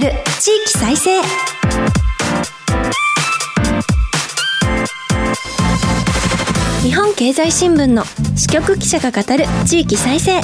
[0.00, 1.22] る地域再生。
[6.82, 8.04] 日本経済新聞の
[8.36, 10.40] 支局記者が語る地域再生。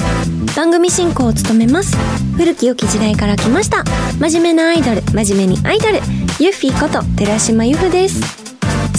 [0.55, 1.95] 番組進行を務めます。
[2.35, 3.83] 古き良き時代から来ました。
[4.19, 5.95] 真面目なアイドル真面目にアイドル。
[6.39, 8.42] ユッフィーこと寺島由布です。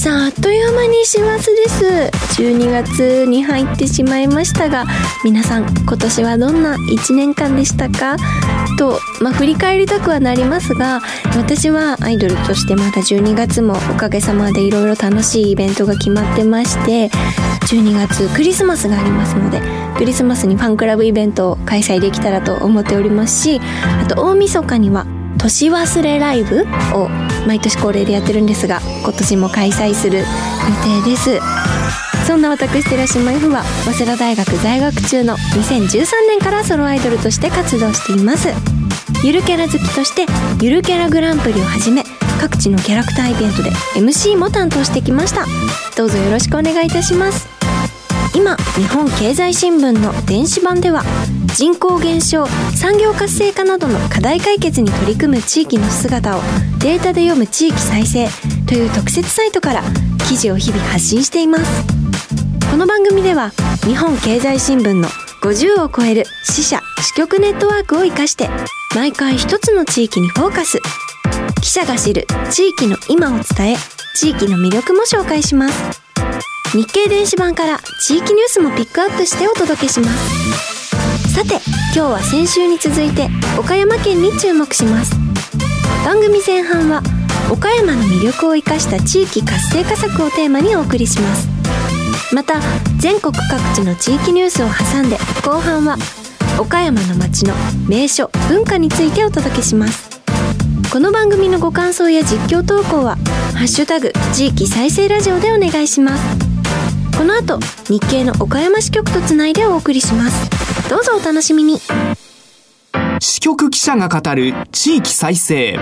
[0.05, 1.87] さああっという間に師走です。
[2.39, 4.84] 12月に入ってしまいましたが
[5.24, 8.19] 皆さん今年はどんな1年間でしたか？
[8.77, 11.01] と、まあ、振り返りたくはなりますが
[11.38, 17.09] 私はアイドルとしてまだ12月もおかげさまでいろいろ楽しいイベントが決まってまして
[17.69, 19.62] 12月クリスマスがありますので
[19.97, 23.59] クリスマスにファンクラブイベントを開催できたらと思っておりますし
[24.02, 25.06] あと大晦日には
[25.45, 26.62] 年忘れライブ
[26.95, 27.11] を
[27.47, 30.25] 毎年恒例でやってるんですが今年も開催する予
[31.05, 31.39] 定です。
[32.27, 38.48] そんな私寺島 F は早稲田大学在学中の2013年からソロアイドルとして活動しています。
[39.23, 40.25] ゆるキャラ好きとして
[40.62, 42.05] ゆるキャラグランプリをはじめ
[42.41, 45.45] 各地のキャラクターイベントで MC も担当してきました。
[45.95, 47.47] どうぞよろしくお願いいたします。
[48.34, 51.05] 今日本経済新聞の電子版では
[51.55, 56.41] 人口減少産業活性化などの課題解決に取り組む地域の姿を
[56.80, 58.28] データで読む地域再生
[58.66, 59.83] という特設サイトから
[60.28, 61.86] 記事を日々発信しています。
[62.69, 63.52] この番組では
[63.86, 65.06] 日本経済新聞の
[65.42, 68.50] 50を超える支社支局ネットワークを活かして
[68.96, 70.80] 毎回一つの地域にフォーカス。
[71.62, 73.77] 記者が知る地域の今を伝え
[74.16, 76.02] 地域の魅力も紹介します。
[76.72, 80.73] 日経電子版から地域ニュースもピックアップしてお届けします。
[81.34, 81.56] さて
[81.92, 85.16] 今日は先週に続いて岡山県に注目します。
[86.04, 87.02] 番組前半は
[87.50, 91.48] 岡山の魅力を生かした地域活性化策をテーマにお送りします。
[92.32, 92.60] また
[93.00, 95.96] 全国各地の地域ニュースを挟んで後半は
[96.56, 97.52] 岡山の街の
[97.88, 100.20] 名所文化についてお届けします。
[100.92, 103.17] この番組のご感想や実況投稿は
[103.58, 106.54] 「ハッシュタグ地域再生ラジオ」でお願いします。
[107.17, 107.58] この後
[107.89, 110.91] 日経の岡山支局とつないでお送りします。
[110.91, 111.79] どうぞお楽しみに。
[113.20, 115.79] 支局記者が語る地域再生。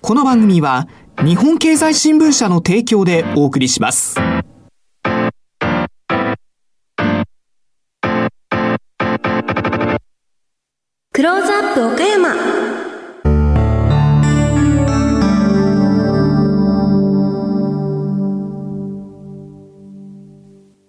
[0.00, 0.86] この番組は
[1.24, 4.14] 日本経済新聞社の提供でお送りします。
[11.12, 12.81] クローズアップ岡山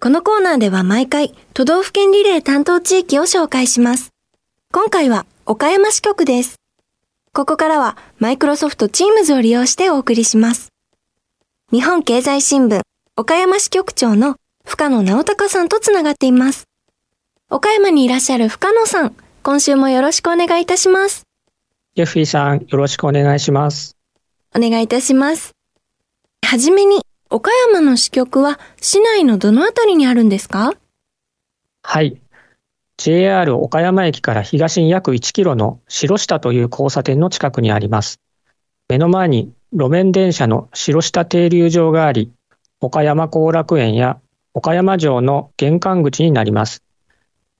[0.03, 4.09] このコーナーでは毎回都道府県リレー担当地域を紹介します。
[4.73, 6.57] 今回は岡山支局です。
[7.31, 10.73] ここからはマイクロソフト Teams を利用してお送りします。
[11.71, 12.81] 日本経済新聞
[13.15, 16.65] 岡山支局長の深野直隆さんとつながっています。
[17.49, 21.23] 岡山にいらっしゃる深野さん、今週もよろしくお願いいたします。
[21.95, 23.95] ジェフィーさん、よろしくお願いします。
[24.53, 25.53] お願いいたします。
[26.45, 26.99] はじめに
[27.35, 30.75] 岡山の支局は市内のどのあたりにあるんですか？
[31.81, 32.21] はい。
[32.97, 38.19] JR 岡山駅から東に約1キロの白下という交差点の近くにあります。
[38.87, 42.31] 目の前に路面電車の白下停留場があり、
[42.81, 44.19] 岡山後楽園や
[44.53, 46.83] 岡山城の玄関口になります。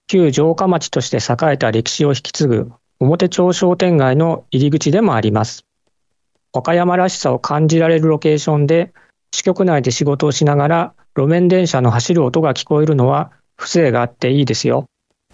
[0.05, 5.65] 旧城下町として栄えた歴史を引き継ぐ表町商店街の入り口でもあります。
[6.51, 8.93] 岡山らしさを感じられるロケーションで
[9.33, 14.85] 支局内で仕事をしながら路面電車の走る音が聞こえるのは風情があっていいですよ。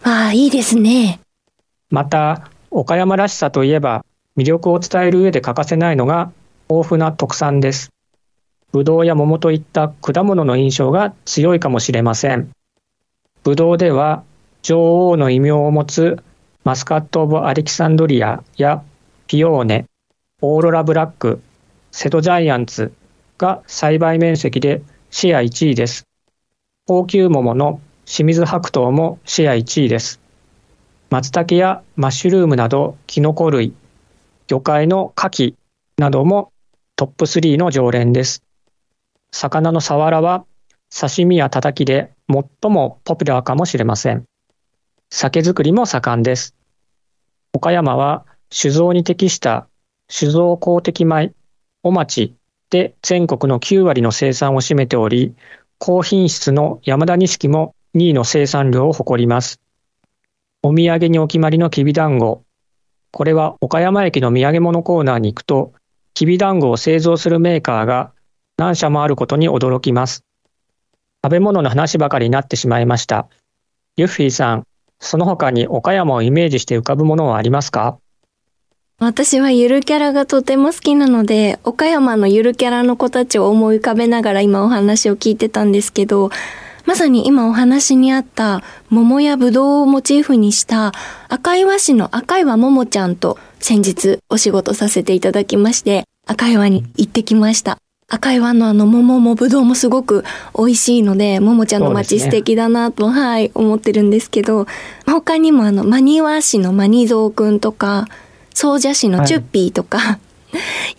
[0.03, 1.19] ああ、いいですね。
[1.89, 4.05] また、岡山らしさといえば
[4.37, 6.31] 魅力を伝える上で欠かせないのが
[6.69, 7.91] 豊富な特産です。
[8.71, 12.51] ぶどうや桃といった果物の印象が強いかもしれません。
[13.43, 14.23] ぶどうでは
[14.61, 16.23] 女王の異名を持つ
[16.63, 18.81] マスカット・オブ・アレキサンドリアや
[19.27, 19.87] ピオーネ、
[20.41, 21.41] オーロラ・ブラック、
[21.91, 22.93] セト・ジャイアンツ、
[23.39, 26.03] が栽培面積でシェア1位です。
[26.85, 30.19] 高級桃の清水白桃もシェア1位です。
[31.09, 33.73] 松茸やマッシュルームなどキノコ類、
[34.47, 35.55] 魚介の牡蠣
[35.97, 36.51] なども
[36.97, 38.43] トップ3の常連です。
[39.31, 40.45] 魚のサワラは
[40.93, 44.25] 刺身や叩きで最もポピュラーかもしれません。
[45.09, 46.55] 酒造りも盛んです。
[47.53, 49.67] 岡山は酒造に適した
[50.09, 51.33] 酒造公的米、
[51.83, 52.35] お町
[52.69, 55.35] で全国の9割の生産を占めており、
[55.77, 59.59] 高品質の山田錦も2位の生産量を誇ります。
[60.61, 62.43] お土産にお決まりのきびだんご。
[63.11, 65.73] これは岡山駅の土産物コーナーに行くと、
[66.13, 68.11] きびだんごを製造するメーカーが
[68.57, 70.23] 何社もあることに驚きます。
[71.23, 73.29] 食べ物の話ばかりになってしまいました。
[73.95, 74.63] ユッフィーさん、
[74.99, 77.97] その他に岡山をイメージして浮かぶものはありますか？
[78.99, 86.31] 私はゆるキャラがとても好きなので、岡山のゆるキャラの子たちを思い浮かべながら今お話を聞いてたんですけど、
[86.85, 90.91] まさに今お話にあった桃やぶどうをモチーフにした
[91.29, 97.77] 赤岩市の赤岩桃ちゃんと先日お仕事させていただきまして、赤岩に行ってきました。
[98.09, 100.25] 赤岩のあの桃もぶどうもすごく
[100.57, 104.67] 美味しいので、桃ちゃんの街素敵だなと、ね、はい、思ってるんですけど、
[105.05, 108.07] 他にもあの、真庭市のマニゾウくんとか、
[108.53, 110.19] 総社市のチュッピーとか、はい、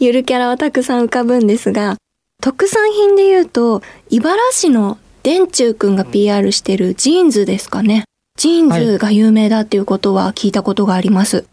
[0.05, 1.97] ゆるキャラはたくさん浮かぶんですが、
[2.43, 8.05] 特産品で言うと、茨市の電柱くんが PR してるジーンズですかね。
[8.39, 11.47] ジーンズが有名だっていうことは聞いたことがあります。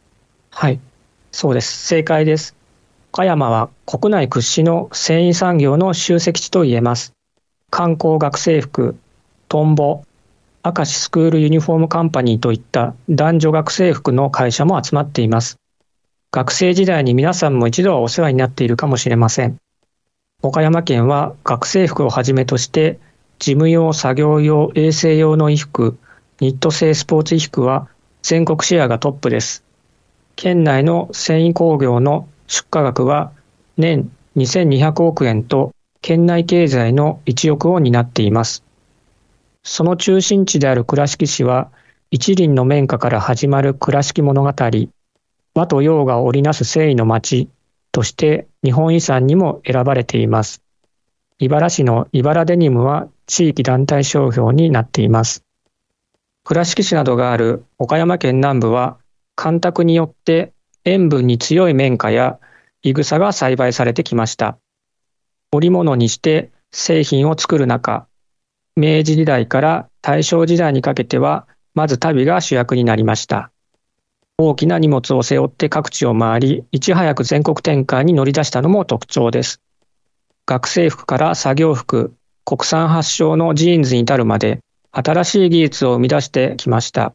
[0.51, 0.79] はい、
[1.31, 1.85] そうです。
[1.87, 2.55] 正解です。
[3.11, 7.13] 岡山は国内屈指の繊維産業の集積地と言えます。
[7.69, 8.95] 観光学生服、
[9.49, 10.03] トンボ、
[10.63, 15.57] 明石スクールユニフォームカンパニーといった男女学生服の会社も集まっています。
[16.31, 19.57] 学生時代に皆さんも一度はお世話になっているかもしれません。
[20.43, 22.99] 岡山県は学生服をはじめとして
[23.39, 25.97] 事務用、作業用、衛生用の衣服、
[26.39, 27.87] ニット製スポーツ衣服は
[28.21, 29.63] 全国シェアがトップです。
[30.35, 33.31] 県内の繊維工業の出荷額は
[33.77, 35.71] 年2200億円と
[36.01, 38.63] 県内経済の一翼を担っています。
[39.63, 41.71] その中心地である倉敷市は
[42.11, 44.53] 一輪の綿花から始まる倉敷物語、
[45.57, 47.49] 和と洋が織りなす繊維の町
[47.91, 50.61] として日本遺産にも選ばれています。
[51.39, 55.43] 茨市の茨デニムは地域団体商標になっています。
[56.43, 58.99] 倉敷市などがある岡山県南部は
[59.35, 60.53] 干拓によって
[60.85, 62.39] 塩分に強い綿花や
[62.83, 64.59] いぐさが栽培されてきました。
[65.51, 68.05] 織物にして製品を作る中、
[68.75, 73.51] 明治時代から大正時代にかけてはまず足袋が主役になりました。
[74.39, 79.61] 大きな荷物を背負って各地を回り、いち早く全国展開に乗り出したのも特徴です。
[80.45, 82.13] 学生服から作業服、
[82.45, 84.59] 国産発祥のジーンズに至るまで、
[84.91, 87.13] 新しい技術を生み出してきました。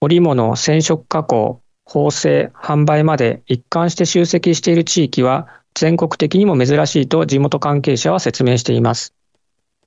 [0.00, 9.12] 織物、染色加工、縫製、販売まで一貫して集積している地域は全国的にも珍しいと地元関係者は説明しています。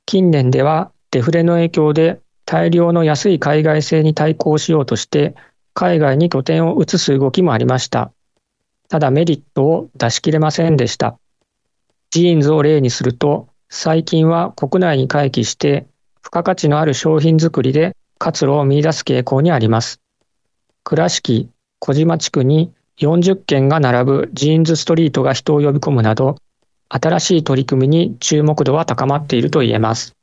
[0.06, 5.34] 近年ではデフレの影響で大量の安い海外製に対抗しようとして
[5.80, 8.12] 海外に拠点を移す動きもありました。
[8.90, 11.20] ただメリットを出し切れませんでした。
[12.10, 15.86] ジーンズを例にすると、最近は国内に回帰して、
[16.24, 20.02] 付加価値のある商品作りで活路を見出す傾向にあります。
[20.84, 21.48] 倉敷、
[21.78, 26.38] 小島地区に40軒が並ぶジーンズストリートが人を呼び込むなど、
[26.90, 30.16] 新しい取り組みに注目度は高まっていると言えます。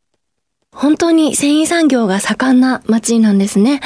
[0.73, 3.81] 本当に繊維産業が盛んな街なんですね。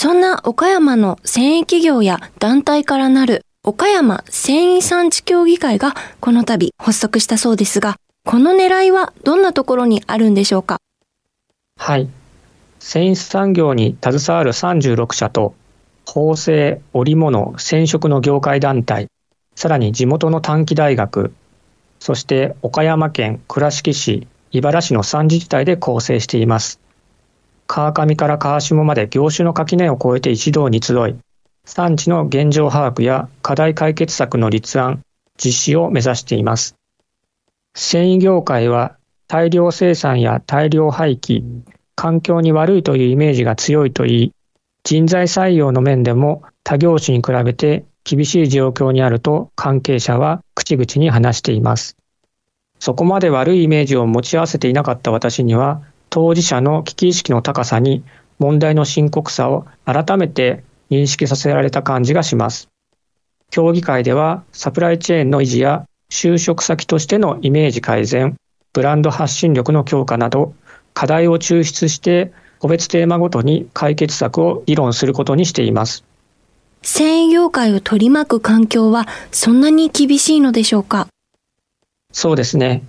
[0.00, 10.78] そんな岡山の繊維企業や団体からなる岡山繊維産地協議会がこの度発足したそうですが、この狙いはどんなところにあるんでしょうか？
[11.78, 12.08] はい。
[12.78, 15.56] 繊維産業に携わる36社と、
[16.06, 19.08] 縫製、織物、染色の業界団体、
[19.56, 21.32] さらに地元の短期大学、
[21.98, 26.78] そして岡山県倉敷市、茨市の3自治体で構成しています。
[27.68, 31.16] 川上から川下まで業種の垣根を越えて一堂に集い、
[31.66, 35.02] 産地の現状把握や課題解決策の立案、
[35.36, 36.76] 実施を目指しています。
[37.74, 38.96] 繊維業界は
[39.28, 41.44] 大量生産や大量廃棄、
[41.94, 44.32] 環境に悪いというイメージが強いといい、
[44.82, 51.98] 人材採用の面でも他業種に比べて厳しい状況にあると関係者は口々に話しています。
[52.78, 58.02] そこまで悪いイメージを持ち合わせていなかった私には、当事者の危機意識の高さに
[58.38, 62.68] 問題の深刻さを改めて認識させられた感じがします。
[63.50, 68.36] 協議会ではサプライチェーンの維持や就職先としてのイメージ改善、
[68.72, 70.54] ブランド発信力の強化など
[70.94, 76.04] 課題を抽出して個別テーマごとに解決策を議論することにしています。
[76.82, 81.08] 繊維業界を取り巻く環境はそんなに厳しいのでしょうか？
[82.12, 82.82] そうですね。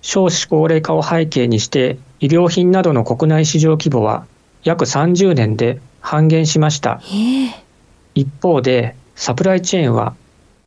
[0.00, 4.26] 少子高齢化を背景にして医療品などの国内市場規模は
[4.64, 7.00] 約30年で半減しました。
[8.14, 10.14] 一方で、サプライチェーンは、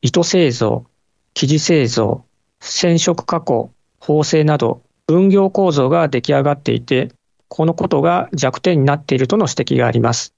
[0.01, 0.85] 糸製造、
[1.33, 2.23] 生地製造、
[2.59, 7.11] 染色加工、縫製など分業構造が出来上がっていて、
[7.47, 10.33] このことが弱点になっているとの指摘があります。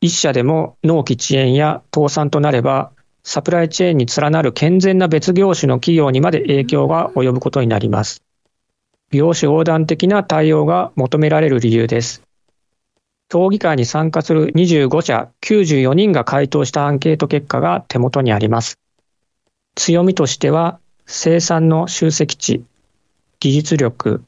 [0.00, 8.22] 一社でも納期遅延や倒産となれば、サプライチェーンに連なる健全な別業種の企業にまで影響が及ぶことになります。
[9.12, 12.22] 業種横断的な対応が求められる理由です。
[13.28, 18.78] 協議会に参加する25社94人が回答したアンケート結果が手元にあります。
[19.74, 22.64] 強みとしては、生産の集積値、
[23.38, 24.24] 技術力、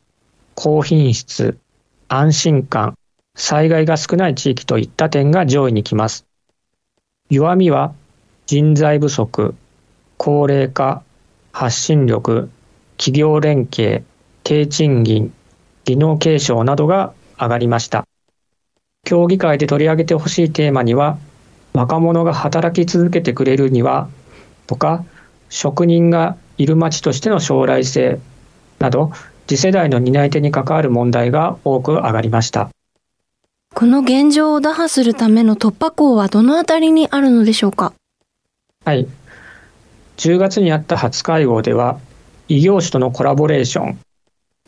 [0.54, 1.58] 高品質、
[2.08, 2.94] 安心感、
[3.36, 6.26] 災害が少ない地域といった点が上位に来ます。
[7.30, 7.94] 弱みは
[8.46, 9.54] 人材不足、
[10.18, 11.02] 高齢化、
[11.52, 12.50] 発信力、
[12.98, 14.04] 企業連携、
[14.44, 15.32] 低賃金、
[15.86, 18.04] 技能継承などが上がりました。
[19.06, 21.16] 協議会で取り上げてほしいテーマには、
[21.72, 24.08] 若者が働き続けてくれるには、
[24.66, 25.02] とか、
[25.48, 28.20] 職人がいる町としての将来性
[28.78, 29.12] など、
[29.46, 32.68] 次世代の担い手に関わる問題が多く上がりました。
[33.74, 37.94] この現状を打破するための突破口はどのあたりにあるのでしょうか？
[38.84, 39.08] はい。
[40.18, 41.98] 10月にあった初会合では、
[42.48, 43.98] 異業種とのコラボレーション、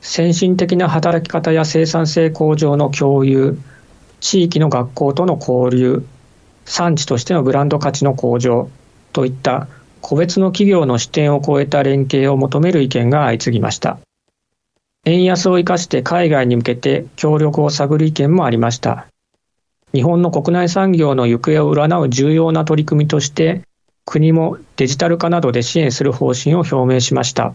[0.08, 3.58] 先進的な働き方や生産性向上の共有、
[4.20, 6.06] 地域の学校との交流、
[6.64, 8.70] 産地としてのブランド価値の向上
[9.12, 9.66] といった
[10.00, 13.98] 個別の企業の視点を超えた連携を求める意見が相次ぎました。
[15.04, 19.08] 円安を生かして海外に向けて協力を探る意見もありました。
[19.92, 23.62] 日本の国内産業の行方を占う重要な取り組みとして、
[24.04, 27.54] 国もデジタル化などで支援する方針を表明しました。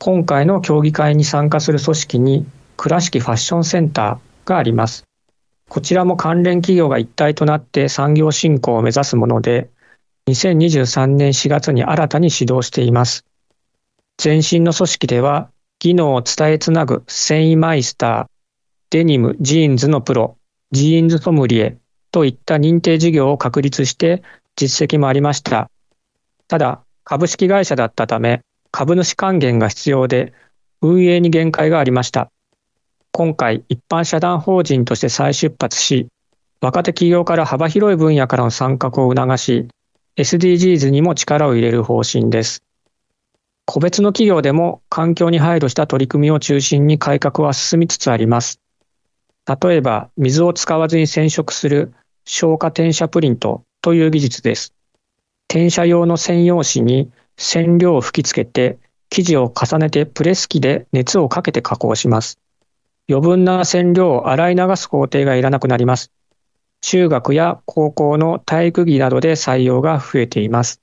[0.00, 2.46] 今回の協議会に参加する組織に
[2.76, 5.04] 倉敷ファッションセンターがあります。
[5.70, 9.70] こちらも関連企業が一体となって産業振興を目指すもので、
[10.28, 13.24] 2023年4月に新たに始動しています。
[14.22, 18.26] 前身の組織では、技能を伝えつなぐ繊維マイスター、
[18.90, 20.36] デニム、ジーンズのプロ、
[20.70, 21.78] ジーンズソムリエ
[22.10, 24.22] といった認定事業を確立して
[24.56, 25.70] 実績もありました。
[26.46, 28.42] ただ、株式会社だったため、
[28.76, 30.32] 株主還元が必要で、
[30.82, 32.32] 運営に限界がありました。
[33.12, 36.08] 今回、一般社団法人として再出発し、
[36.60, 39.68] 若手企業から幅広い分野からの参画を促し、
[40.16, 42.64] SDGs にも力を入れる方針です。
[43.64, 48.58] 個別の企業でも環境に配慮した取り組みを中心に改革は進みつつあります。
[49.46, 54.74] 例えば、水を使わずに染色する消化転写プリントという技術です。
[55.48, 58.78] 転写用の専用紙に染料を吹き付けて、
[59.10, 62.38] 生地を重ねてプレス機で熱をかけて加工します。
[63.08, 66.10] 余分な染料を洗い流す工程がいらなくなります。
[66.80, 70.80] 中学や高校の体育着などで採用が増えています。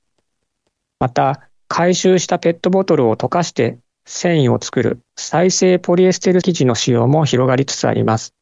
[1.00, 8.34] また、回収したペットボトルを溶かして繊維を作る再生ポリエステル生地の使用も広がりつつあります。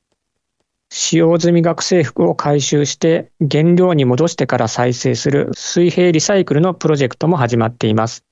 [0.91, 8.25] 使用済み学生服を回収して原料に戻してから再生する水平リサイクルのプロジェクトも始まっています。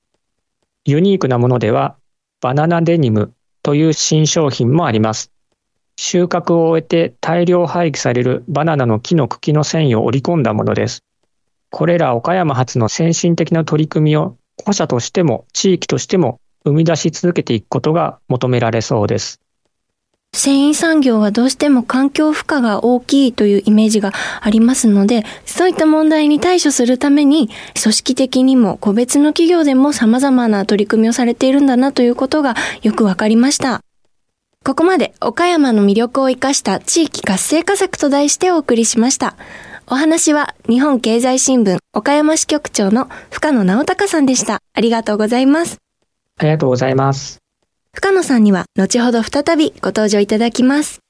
[0.84, 1.96] ユニークなものでは
[2.40, 5.30] バナナデニムという新商品もあります。
[5.96, 11.02] 収穫を終えて大量廃棄されるバナナの木の茎の繊維を織り込んだものです。
[11.70, 19.40] これら岡山発の先進的な取り組みを個社としても地域としても生み出し続けていくことが求められそうです。
[20.38, 27.50] 繊維産業はどうしても環境負荷が大きいというイメージがありますので、そういった問題に対処するために、
[27.82, 33.80] 組織的にも個別の企業でも様々な取り組みをされているんだなということがよくわかりました。
[34.64, 39.34] ここまで岡山の魅力を生かした地域活性化策と題してお送りしました。
[39.88, 44.60] お話は日本経済新聞岡山支局長の深野直隆さんでした。
[44.72, 45.78] ありがとうございます。
[46.36, 47.47] ありがとうございます。
[47.98, 51.00] 深野さんには後ほど再びご登場いただきます。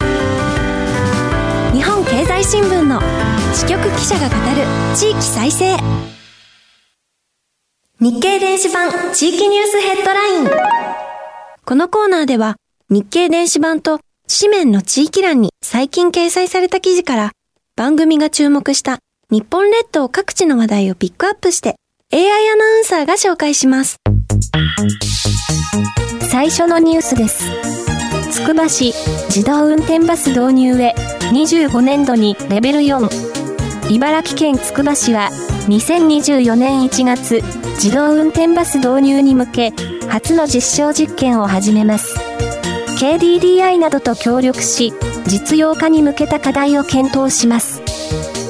[0.00, 3.02] 日本経済新聞の
[3.52, 4.64] 支局記者が語る
[4.96, 5.76] 地域再生。
[8.00, 10.48] 日経電子版地域ニュースヘッドライン。
[11.66, 12.56] このコーナーでは
[12.88, 17.32] 日経電子版と紙面の地域欄に最近掲載された記事から
[17.76, 19.00] 番組が注目した
[19.30, 21.76] 日本列島各地の話題をピックアップして
[22.10, 23.98] AI アナウンサーが紹介します。
[26.38, 27.42] 最初のニュースです。
[28.30, 28.94] つくば市
[29.26, 30.94] 自動運転バス導入へ
[31.32, 33.90] 25年度にレベル4。
[33.90, 35.30] 茨城県つくば市は
[35.66, 37.42] 2024年1月
[37.82, 39.72] 自動運転バス導入に向け
[40.08, 42.16] 初の実証実験を始めます。
[43.00, 44.92] KDDI などと協力し
[45.26, 47.82] 実用化に向けた課題を検討します。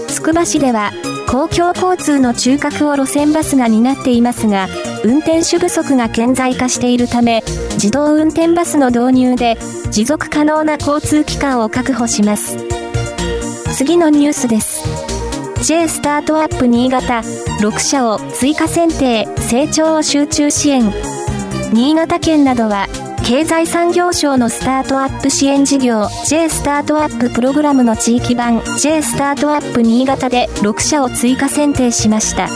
[0.09, 0.92] つくば市では
[1.26, 4.68] 公共交通の中核を路線バスが担っていますが、
[5.05, 7.43] 運転手不足が顕在化しているため、
[7.75, 9.57] 自動運転バスの導入で
[9.90, 12.57] 持続可能な交通機関を確保します。
[13.75, 14.83] 次のニュースです。
[15.62, 17.21] J スタートアップ新潟
[17.61, 20.93] 6社を追加選定成長を集中支援
[21.73, 22.87] 新潟県などは
[23.25, 32.49] 経済産業省のスタートアップ支援事業 J スタートアッププログラムの地域版 J スタートアップ新潟で6社を追加選定しました。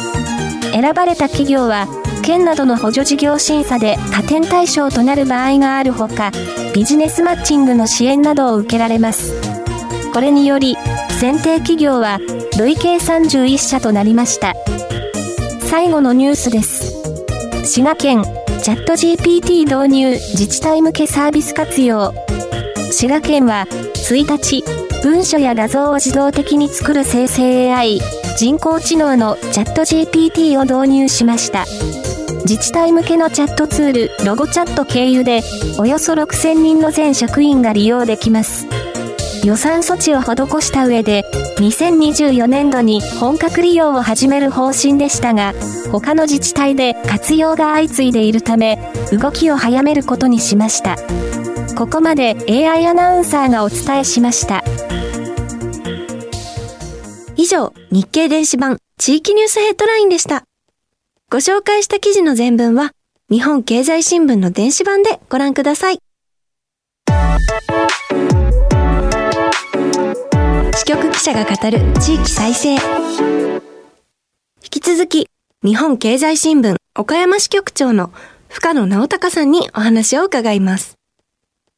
[0.73, 1.87] 選ばれた企業は
[2.23, 6.31] 県などの補助事業審査で加点対象となる場合があるほか
[6.75, 9.35] ビジネスマッチングの支援などを受けられます。
[10.13, 10.77] これにより
[11.21, 12.19] 選定企業は
[12.59, 14.55] 累計31社となりました。
[15.61, 17.03] 最後のニュースです。
[17.65, 18.25] 滋賀県
[18.63, 22.15] チャット GPT 導入自治体向けサービス活用。
[22.91, 24.63] 滋賀県は1日
[25.03, 28.01] 文書や画像を自動的に作る生成 AI
[28.37, 31.65] 人工知能のチャット GPT を導入しました。
[32.45, 35.43] 自治体向けのチャットツールロゴチャット経由で
[35.79, 38.67] およそ6000人の全職員が利用できます。
[39.45, 41.25] 予算措置を施した上で
[41.59, 45.53] 2024年度に本格利用を始める方針でしたが
[45.91, 48.79] 他の自治体で活用が相次いでいるため
[49.11, 50.97] 動きを早めることにしました。
[51.77, 54.63] ここまで AI アナウンサーがお伝えしました。
[57.37, 60.45] 以上日経電子版地域ニュースヘッドラインでした。
[61.33, 62.93] ご紹介した記事の全文は
[63.31, 65.99] 日本経済新聞の電子版でご覧ください
[70.75, 73.61] 支局記者が語る地域再生引
[74.69, 75.27] き続き
[75.65, 78.13] 日本経済新聞岡山支局長の
[78.51, 80.99] 深野直隆さんにお話を伺います。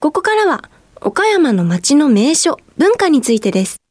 [0.01, 0.69] ここからは
[1.01, 3.84] 岡山の街の名所、文化についてです。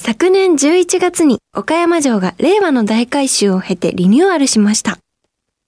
[0.00, 4.98] 昨年11月に岡山城が令和の大改修を経てリニューアルしました。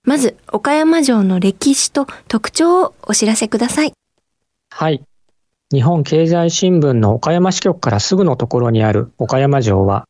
[0.04, 3.92] まず、岡山城の歴史と特徴をお知らせください。
[4.70, 5.02] はい。
[5.72, 10.04] 日本経済新聞の岡山支局からすぐのところにある岡山城は、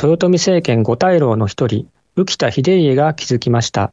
[0.00, 3.90] 豊臣政権五大老の一人、浮田秀家が築きました。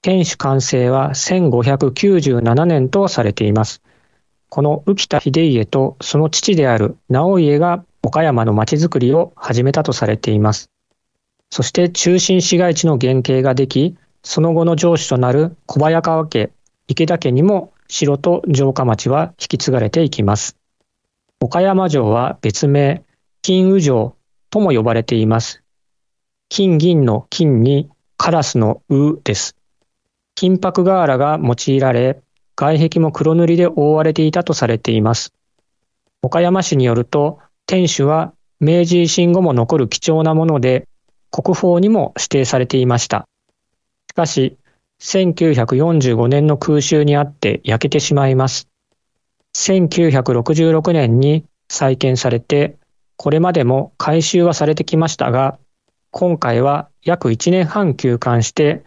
[0.00, 3.82] 天守完成は1597年とされています。
[4.48, 10.70] この浮田秀家とその父である直家が岡山の町づくりを始めたとされています。
[11.50, 16.50] そして中心市街地の原型ができ、その後の城主となる小早川家、
[16.86, 20.58] 池田家にも城と城下町は引き継がれていきます。
[21.40, 23.04] 岡山城は別名、
[23.40, 24.14] 金羽城
[24.50, 25.62] とも呼ばれています。
[26.50, 27.88] 金銀の金に
[28.18, 29.56] カラスのうです。
[30.34, 32.20] 金箔瓦が用いられ、
[32.54, 35.32] 外壁も黒塗りで覆われていたとされています。
[36.22, 40.86] 岡山市によると、天守は明治維新後も残る貴重なもので、
[41.30, 43.26] 国宝にも指定されていました。
[44.10, 44.58] しかし、
[45.00, 48.68] 1945年の空襲にあって焼けてしまいます。
[49.56, 52.76] 1966年に再建されて、
[53.16, 55.58] これまでも改修はされてきましたが、
[56.10, 58.84] 今回は約1年半休館して、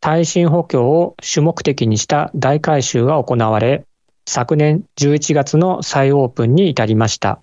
[0.00, 3.84] 耐震補強を主目的にした大改修が行われ、
[4.26, 7.42] 昨年11月の再オープンに至りました。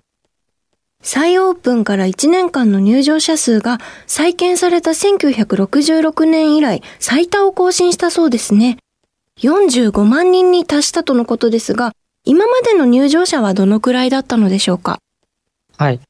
[1.02, 8.78] 再オープンから1年間の入場者数が再建された1966年以来最多を更新したそうですね。
[9.38, 11.92] 45万人に達したとのことですが、
[12.24, 14.98] 今までの入場者はどのくらいだったのでしょうか？
[15.76, 16.00] はい。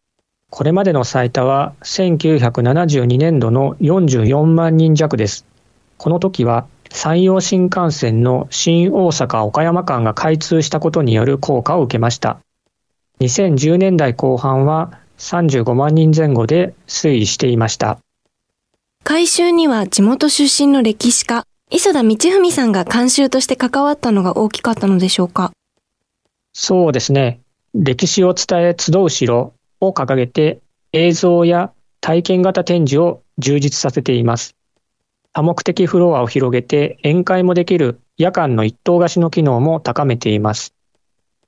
[0.50, 5.44] これまでの最多は1972年度の44万人弱です。
[5.98, 12.38] この時は山陽新幹線の新大阪岡山間が開通したことによる効果を受けました。
[13.20, 17.98] 2010年代後半は35万人前後で推移していました。
[19.02, 25.52] 改修には地元出身の歴史家、磯田道文さんが監修として関わったのが大きかったのでしょうか？
[26.52, 27.40] そうですね。
[27.74, 30.60] 歴史を伝え集う城を掲げて
[30.92, 34.54] 映像や体験型展示を充実させています。
[35.32, 40.74] 多目的フロアを広げて宴会もできる夜間の一棟貸しの機能も高めています。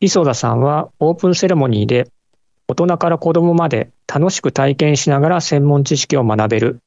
[0.02, 2.10] 磯田さんはオープンセレモニーで
[2.66, 6.80] 大人から子供まで楽しく体験しながら専門知識を学べる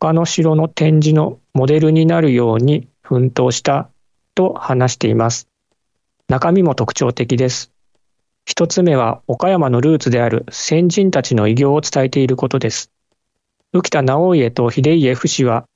[0.00, 3.90] 他の城の展示のモデルになるように奮闘した
[4.34, 5.48] と話しています。
[6.28, 7.72] 中身も特徴的です。
[8.46, 12.90] 一つ目は岡山のルーツである先人たちの偉業を伝えていることです。
[13.74, 15.66] 浮田直家と秀家不死は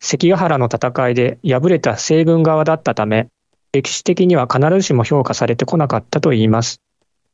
[0.00, 3.28] 関ヶ原の戦いで敗れた西軍側だったため、
[3.72, 6.82] 歴史的には必ずしも評価されてこなかったといいます。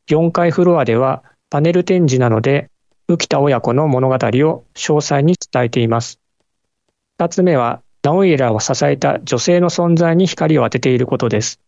[0.09, 2.70] 4階フロアではパネル展示なので、
[3.09, 4.64] 浮田親子の物語を詳
[5.01, 6.20] 細に伝えています。
[7.18, 11.61] 2つ目は、直家らを支えた女性の存在に光を当てていることです。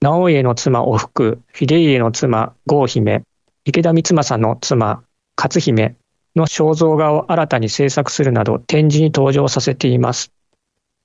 [0.00, 3.22] 直家の妻お福、秀家の妻郷姫、
[3.64, 5.04] 池田光政の妻
[5.36, 5.94] 勝姫
[6.34, 10.32] の肖像画を新たに制作するなど展示に登場させています。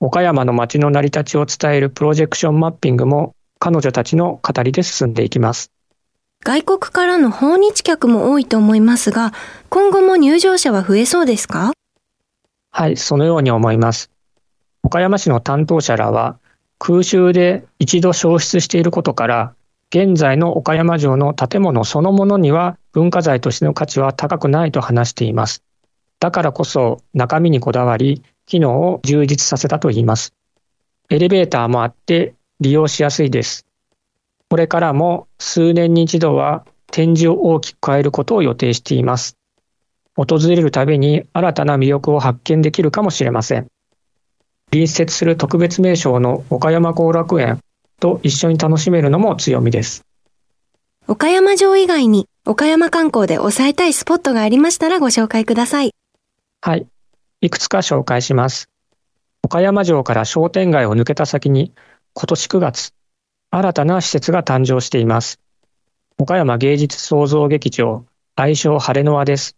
[0.00, 5.72] 岡山の街の成り立ちを伝えるプロジェクションマッピングも彼女たちの語りで進んでいきます。
[6.44, 9.32] 外国からの訪日客も多いと思いますが、
[9.70, 11.72] 今後も入場者は増えそうですか？
[12.70, 14.12] はい、そのように思います。
[14.84, 16.38] 岡山市の担当者らは、
[16.78, 19.54] 空襲で一度消失していることから、
[19.90, 25.64] 現在の岡山城の建物そのものには文化財としての価値は高くないと話しています。
[26.20, 30.32] だからこそ中身にこだわり、機能を充実させたといいます。
[31.10, 33.66] エレベーターもあって利用しやすいです。
[34.50, 39.36] これからも数年に一度は展示を大きく変えることを予定しています。
[40.16, 43.68] 訪れるたびに新たな魅力を発見できるかもしれません。
[44.70, 47.60] 隣接する特別名称の岡山後楽園
[48.00, 50.02] と一緒に楽しめるのも強みです。
[51.06, 55.92] 岡山城以外に岡山観光で抑えたいスポットがありましたらご紹介ください。
[56.60, 56.86] はい。
[57.40, 58.68] いくつか紹介します。
[59.44, 61.72] 岡山城から商店街を抜けた先に
[62.12, 62.92] 今年9月、
[63.50, 65.38] 新たな施設が誕生しています。
[66.18, 69.56] 岡山芸術創造劇場、愛称晴れの輪です。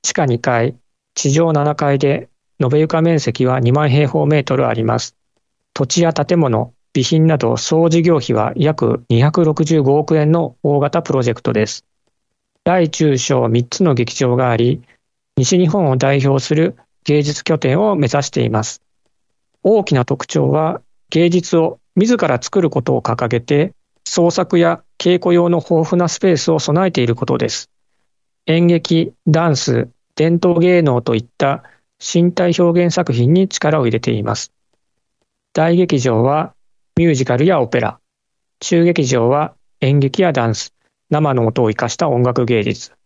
[0.00, 0.76] 地下2階、
[1.14, 5.14] 地上7階で、延べ床面積は2万平方メートルあります。
[5.74, 11.84] 土地や建物、備品など総事業費は約265億円の大型プロジェクトです。
[12.64, 14.80] 大中小3つの劇場があり、
[15.38, 18.82] 西日本を代表する芸術拠点を目指しています。
[19.62, 23.72] 大きな特徴は芸術を自ら作ることを掲げて、
[24.04, 27.70] 創作や稽古用の豊富なスペースを備えていることです。
[28.46, 31.62] 演劇、ダンス、伝統芸能といった
[32.00, 34.50] 身体表現作品に力を入れています。
[35.52, 36.52] 大劇場は
[36.96, 38.00] ミュージカルやオペラ、
[38.58, 40.74] 中劇場は演劇やダンス、
[41.10, 42.97] 生の音を生かした音楽芸術、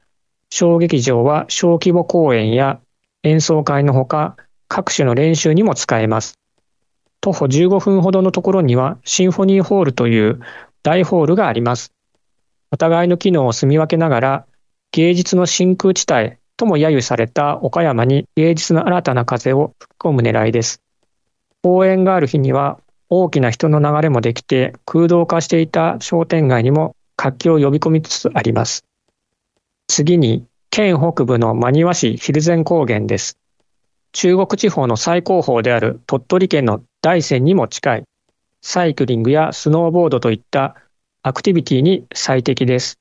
[0.54, 2.78] 小劇場は小規模公演や
[3.22, 4.36] 演奏会のほか
[4.68, 6.38] 各種の練習にも使えます。
[7.22, 10.40] 徒歩15分ほどのところにはシンフォニーホールという
[10.82, 11.94] 大ホールがあります。
[12.70, 14.46] お互いの機能を住み分けながら
[14.90, 20.82] 芸術の真空地帯とも揶揄された岡山に芸術の新たな風を吹き込む狙いです。
[21.62, 28.84] 公園がある日には大きな人の流れもできて空洞化していた商店街にも活気を呼び込みつつあります。
[29.88, 33.36] 次に県北部の真庭市蒜山高原です。
[34.12, 38.04] 中国地方の最高峰である鳥取県の大山にも近い、
[38.60, 40.76] サイクリングやスノーボードといった
[41.22, 42.98] アクティビティに最適です。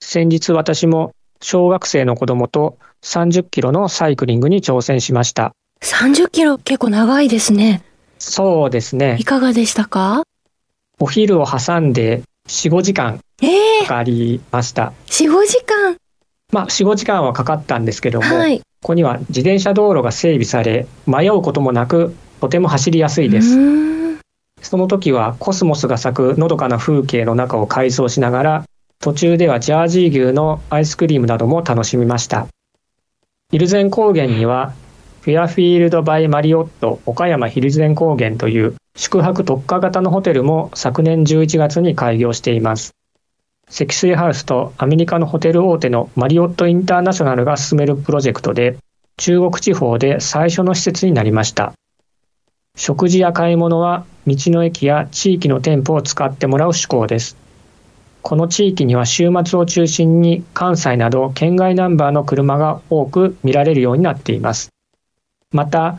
[0.00, 5.52] 先日私も小学生の子供と30キロのサイクリングに挑戦しました。
[5.82, 7.82] 30キロ結構長いですね。
[8.18, 9.16] そうですね。
[9.18, 10.22] いかがでしたか？
[11.00, 13.18] お昼を挟んで4、5時間
[13.82, 14.92] かかりました。
[15.08, 15.96] えー、4、5時間
[16.52, 23.56] まあ、4、5時間はかかったんですけども、はい、ここには自転車道路が整備され迷うこともなくとても走りやすいです。
[24.60, 28.64] その時はコスモスが咲くのどかな風景の中を快走しながら
[29.00, 32.46] 途中ではジャージー牛のアイスクリームなども楽しみました。
[33.50, 34.72] ヒルゼン高原には
[35.22, 42.94] フェアフィールド・バイ・マリオット岡山ヒルゼン高原という宿泊特化型のホテルも昨年11月に開業しています
[43.72, 48.76] 積水ハウスとアメリカのホテル大手のマリオットインターナショナルが進めるプロジェクトで、
[49.16, 51.72] 中国地方で最初の施設になりました。
[52.76, 57.38] 食事や買い物は道の駅や地域の店舗を使ってもらう趣向です。
[58.20, 64.68] この地域には週末を中心に関西など県外ナンバーの車が多く見られるようになっています。
[65.50, 65.98] また、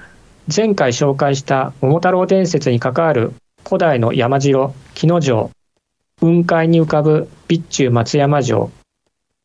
[0.55, 3.33] 前回紹介した桃太郎伝説に関わる
[3.65, 5.49] 古代の山城、木野城、
[6.23, 8.71] 雲海に浮かぶ備中松山城、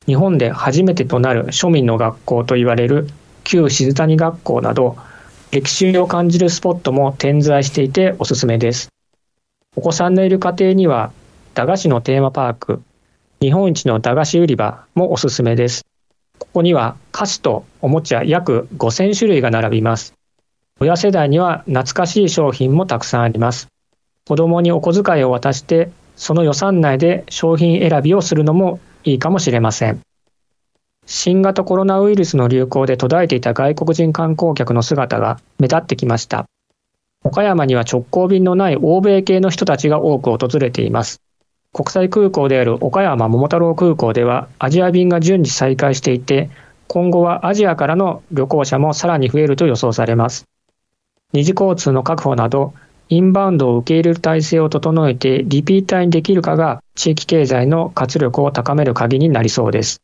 [0.06, 3.08] 日本で初めてとなる庶民の学校と言われる
[3.42, 4.96] 旧静谷学校など、
[5.50, 8.90] 歴史を感じるスポットも点在していておすすめです。
[9.74, 11.10] お子さんのいる家庭には、
[11.54, 12.80] 駄菓子のテーマパーク、
[13.40, 15.84] 日本一の駄菓子売り場もおすすめです。
[16.38, 20.14] ここには菓子とおもちゃ約5000種類が並びます。
[20.78, 23.66] 親世代には懐かしい商品もたくさんあります。
[24.28, 30.00] 子供にお小遣いを渡してその予算内で商品選びをするのもいいかもしれません。
[31.06, 36.44] 新型コロナウイルスの流行で途絶えていた外国人観光客の姿が目立ってきました。
[37.24, 41.22] 岡山には直行便のない欧米系の人たちが多く訪れています。
[41.72, 46.50] 国際空港である岡山桃太郎空港ではアジア便が順次再開していて、
[46.88, 50.46] 今後はアジアからの旅行者もさらに増えると予想されます。
[51.32, 52.74] 二次交通の確保など
[53.08, 60.02] インバウンドを受け入れる体制を整えてリピーターにできるかが地域経済の活力を高める鍵になりそうです。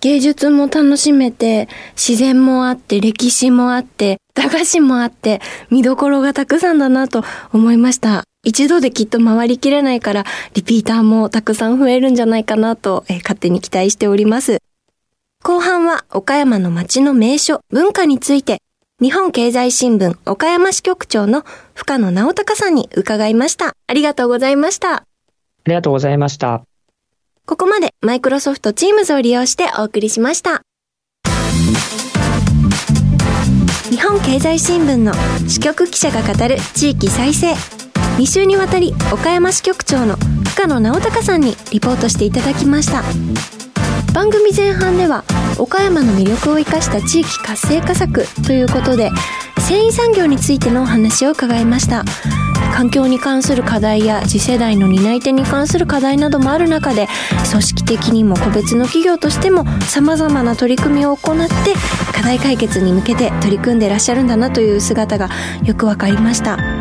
[0.00, 8.24] 芸術も楽しめて、自然もあって、歴史もあって、駄菓子もあって、見どころがたくさんだなと思いました。
[8.42, 14.62] 一度できっと回りきれないから、リピーターもたくさん増えるんじゃないかなと、えー、勝手に期待しております。
[15.42, 18.62] 後半は岡山の街の名所、文化について、
[19.00, 21.42] 日本経済新聞岡山支局長の
[21.74, 23.74] 深野直隆さんに伺いました。
[23.86, 24.96] ありがとうございました。
[24.96, 25.04] あ
[25.64, 26.64] りがとうございました。
[27.46, 30.60] ここまでマイクロソフト Teams を利用してお送りしました。
[33.88, 35.14] 日本経済新聞の
[35.48, 37.54] 支局記者が語る地域再生。
[38.18, 40.16] 2週にわたり岡山支局長の
[40.50, 43.02] 深野直隆さんにリポートしていただきました
[44.12, 45.24] 番組前半では
[45.58, 49.10] 岡山の魅力を生かした地域活性化策ということで
[49.58, 52.04] 繊維産業についてのお話を伺いました。
[52.74, 57.08] 環境に関する課題や次世代の担い手に関する課題などもある中で
[57.50, 61.74] 組織的にも個別の企業としても様々な取り組みを行って
[62.14, 65.28] 課題解決に向けて取り組んでらっしゃるんだなという姿が
[65.64, 66.79] よくわかりました。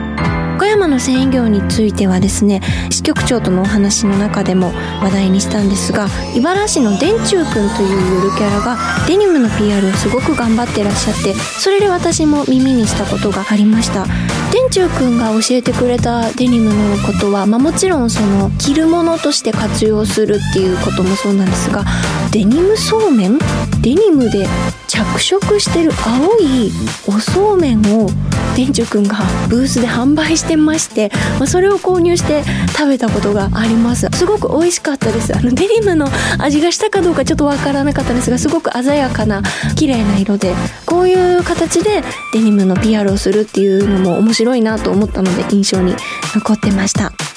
[0.59, 14.05] 岡山の繊維業についてはですね支局長とのお話の中でも話題にしたんですが茨市の電柱くんというゆるキャラがデニムの PR をすごく頑張ってらっしゃってそれで私も耳にしたことがありました。
[14.51, 21.85] 電柱くんが教えてくれたデニムのことは、まあ、もちろんその着るものとして活用するっていうこともそうなんですが
[22.31, 23.37] デニムそうめん？
[23.81, 24.47] デニムで
[24.87, 26.71] 着色してる青い
[27.07, 28.09] おそうめんを
[28.55, 29.19] 店長くんが
[29.49, 32.43] ブースで販売してまして、まあ、それを購入して
[32.75, 34.07] 食べたことがあります。
[34.13, 35.35] すごく美味しかったです。
[35.35, 36.07] あのデニムの
[36.39, 39.43] 味がしたかどうかちょっとわからなかったんですがすごく鮮やかな
[39.75, 40.53] 綺麗な色で
[40.85, 42.01] こういう形で
[42.33, 45.95] デニムの PR をするっていうのも面白いなと思ったので印象に
[46.33, 47.28] 残ってました。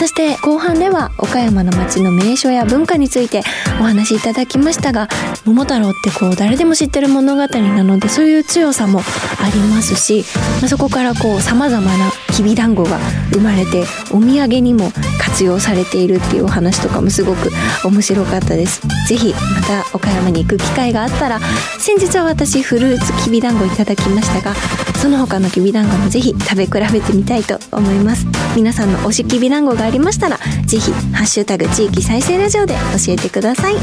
[0.00, 3.42] そして後半では岡山の街の名所や文化について
[3.80, 5.08] お話しいただきましたが
[5.44, 10.24] 桃太郎ってこう誰でも知ってる物語なのでそういう強さもありますし、
[10.62, 12.98] まあ、そこからこう様々なきびだんごが
[13.30, 14.90] 生まれてお土産にも
[15.22, 17.50] 活用されているっていうお話とかもすごく
[17.84, 18.80] 面白かったです。
[19.06, 21.40] ぜひまた岡山に行く機会があったら
[21.78, 24.56] 先日は私フルーツきびだんごいただきましたが
[25.00, 28.26] その他のきびだんごもぜひ食べ比べてみたいと思います。
[28.54, 33.76] 皆さんの推しきびだんごがありましたらぜひハッシュタグ地域再生ラジオで教えてください。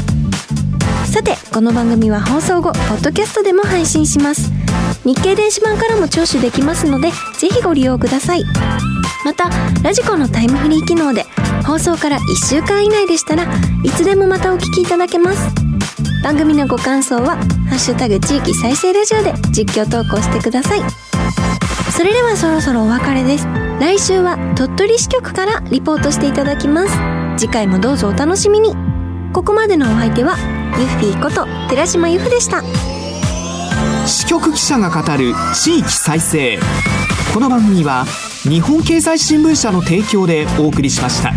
[1.06, 4.52] さてこの番組は放送後ポッドキャストでも配信します。
[5.04, 8.44] 日経電子版からも聴取できますのでぜひご利用ください。
[9.24, 9.50] また
[9.82, 11.24] ラジコのタイムフリー機能で
[11.66, 13.44] 放送から1週間以内でしたら
[13.82, 15.38] いつでもまたお聞きいただけます。
[16.22, 20.82] 番組のご感想は「ハッシュタグ地域再生ラジオ」で実況投稿してください。
[21.90, 23.46] それではそろそろお別れです。
[23.80, 26.92] 来週は鳥取支局からリポートしていただきます。
[27.36, 28.76] 次回もどうぞお楽しみに。
[29.32, 30.36] ここまでのお相手は
[30.78, 32.62] ユッフィーこと寺島由布でした。
[34.06, 36.58] 支局記者が語る地域再生。
[37.34, 38.06] この番組は
[38.42, 41.32] 日本経済新聞社の提供でお送りしました。